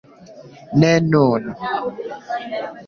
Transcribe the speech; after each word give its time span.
Ne 0.79 0.91
nun. 1.11 1.43